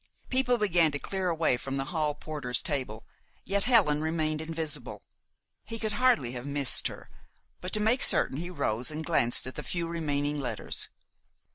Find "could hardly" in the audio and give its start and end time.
5.77-6.31